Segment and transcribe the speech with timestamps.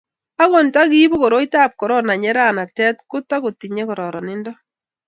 [0.43, 4.51] akot nta kiibu koroitab korona nyeranatet ko tukutinyei kararanindo